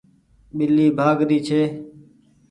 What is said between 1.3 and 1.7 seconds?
ڇي۔